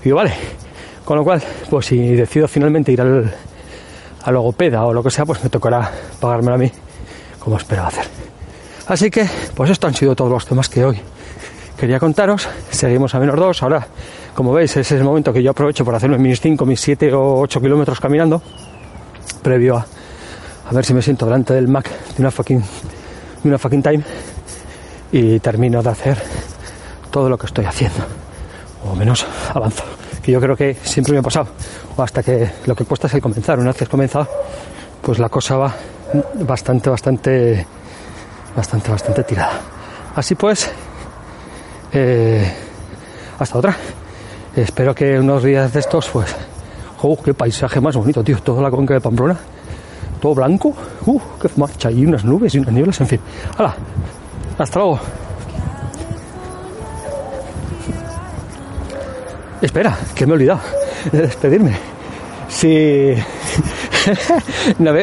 Y 0.00 0.04
digo, 0.04 0.16
vale. 0.18 0.34
Con 1.04 1.16
lo 1.16 1.24
cual, 1.24 1.42
pues 1.68 1.86
si 1.86 1.98
decido 2.14 2.46
finalmente 2.46 2.92
ir 2.92 3.00
al, 3.00 3.34
al 4.22 4.34
logopeda 4.34 4.84
o 4.84 4.92
lo 4.92 5.02
que 5.02 5.10
sea, 5.10 5.24
pues 5.24 5.42
me 5.42 5.50
tocará 5.50 5.90
pagármelo 6.20 6.54
a 6.54 6.58
mí, 6.58 6.70
como 7.40 7.56
esperaba 7.56 7.88
hacer. 7.88 8.04
Así 8.90 9.08
que, 9.08 9.24
pues 9.54 9.70
esto 9.70 9.86
han 9.86 9.94
sido 9.94 10.16
todos 10.16 10.32
los 10.32 10.44
temas 10.44 10.68
que 10.68 10.84
hoy 10.84 10.98
quería 11.78 12.00
contaros. 12.00 12.48
Seguimos 12.70 13.14
a 13.14 13.20
menos 13.20 13.36
dos. 13.36 13.62
Ahora, 13.62 13.86
como 14.34 14.52
veis, 14.52 14.76
es 14.76 14.90
el 14.90 15.04
momento 15.04 15.32
que 15.32 15.44
yo 15.44 15.52
aprovecho 15.52 15.84
por 15.84 15.94
hacerme 15.94 16.18
mis 16.18 16.40
5, 16.40 16.66
mis 16.66 16.80
7 16.80 17.14
o 17.14 17.38
8 17.38 17.60
kilómetros 17.60 18.00
caminando, 18.00 18.42
previo 19.42 19.76
a, 19.76 19.86
a 20.68 20.74
ver 20.74 20.84
si 20.84 20.92
me 20.92 21.02
siento 21.02 21.24
delante 21.24 21.54
del 21.54 21.68
Mac 21.68 21.88
de 21.88 22.20
una 22.20 22.32
fucking, 22.32 22.58
de 22.58 23.48
una 23.48 23.58
fucking 23.58 23.80
time 23.80 24.02
y 25.12 25.38
termino 25.38 25.84
de 25.84 25.90
hacer 25.90 26.18
todo 27.12 27.28
lo 27.28 27.38
que 27.38 27.46
estoy 27.46 27.66
haciendo. 27.66 28.00
O 28.90 28.96
menos 28.96 29.24
avanzo. 29.54 29.84
Que 30.20 30.32
yo 30.32 30.40
creo 30.40 30.56
que 30.56 30.74
siempre 30.82 31.12
me 31.12 31.20
ha 31.20 31.22
pasado. 31.22 31.46
O 31.96 32.02
hasta 32.02 32.24
que 32.24 32.50
lo 32.66 32.74
que 32.74 32.84
cuesta 32.84 33.06
es 33.06 33.14
el 33.14 33.22
comenzar. 33.22 33.60
Una 33.60 33.70
vez 33.70 33.88
comenzado, 33.88 34.26
pues 35.00 35.20
la 35.20 35.28
cosa 35.28 35.56
va 35.58 35.76
bastante, 36.40 36.90
bastante, 36.90 37.66
bastante, 38.54 38.90
bastante 38.90 39.24
tirada. 39.24 39.60
Así 40.14 40.34
pues, 40.34 40.70
eh, 41.92 42.52
hasta 43.38 43.58
otra. 43.58 43.76
Espero 44.54 44.94
que 44.94 45.18
unos 45.18 45.44
días 45.44 45.72
de 45.72 45.80
estos, 45.80 46.08
pues, 46.08 46.34
¡oh, 47.02 47.20
qué 47.22 47.34
paisaje 47.34 47.80
más 47.80 47.96
bonito, 47.96 48.22
tío! 48.24 48.38
Toda 48.42 48.62
la 48.62 48.70
conca 48.70 48.94
de 48.94 49.00
Pamplona, 49.00 49.38
todo 50.20 50.34
blanco, 50.34 50.74
¡uh, 51.06 51.20
qué 51.40 51.48
marcha! 51.56 51.90
Y 51.90 52.04
unas 52.04 52.24
nubes 52.24 52.54
y 52.54 52.58
unas 52.58 52.72
nieblas, 52.72 53.00
en 53.00 53.06
fin. 53.06 53.20
¡Hala! 53.56 53.74
Hasta 54.58 54.78
luego. 54.80 55.00
Espera, 59.62 59.96
que 60.14 60.26
me 60.26 60.32
he 60.32 60.34
olvidado 60.34 60.60
de 61.12 61.22
despedirme. 61.22 61.76
Si. 62.48 63.14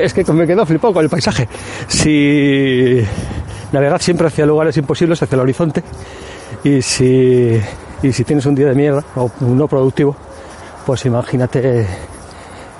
Es 0.01 0.13
que 0.13 0.23
me 0.33 0.47
quedo 0.47 0.65
flipado 0.65 0.93
con 0.93 1.03
el 1.03 1.09
paisaje. 1.09 1.47
Si. 1.87 3.05
Navegad 3.71 3.99
siempre 3.99 4.27
hacia 4.27 4.45
lugares 4.45 4.77
imposibles, 4.77 5.21
hacia 5.21 5.35
el 5.35 5.41
horizonte. 5.41 5.83
Y 6.63 6.81
si. 6.81 7.59
Y 8.03 8.13
si 8.13 8.23
tienes 8.23 8.45
un 8.45 8.53
día 8.53 8.67
de 8.67 8.75
mierda 8.75 9.03
o 9.15 9.31
no 9.41 9.67
productivo, 9.67 10.15
pues 10.85 11.03
imagínate 11.05 11.87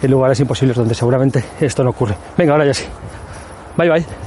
en 0.01 0.12
lugares 0.12 0.39
imposibles 0.39 0.77
donde 0.77 0.94
seguramente 0.94 1.44
esto 1.60 1.84
no 1.84 1.89
ocurre. 1.89 2.15
Venga, 2.38 2.53
ahora 2.53 2.65
ya 2.65 2.74
sí. 2.74 2.86
Bye 3.75 3.89
bye. 3.89 4.26